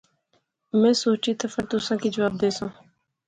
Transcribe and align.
میں 0.79 0.93
سوچی 1.01 1.31
تے 1.39 1.45
فیر 1.53 1.65
تساں 1.69 1.97
کی 2.01 2.09
جواب 2.15 2.33
دیساں 2.41 2.69